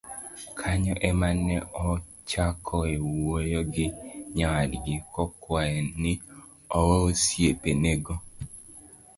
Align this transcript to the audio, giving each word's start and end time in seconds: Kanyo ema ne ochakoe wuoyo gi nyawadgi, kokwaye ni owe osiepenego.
Kanyo 0.57 0.95
ema 1.09 1.29
ne 1.45 1.55
ochakoe 1.89 2.93
wuoyo 3.09 3.59
gi 3.73 3.87
nyawadgi, 4.35 4.95
kokwaye 5.13 5.79
ni 6.01 6.11
owe 6.79 6.95
osiepenego. 7.09 8.13